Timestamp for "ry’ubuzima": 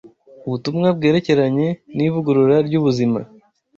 2.67-3.19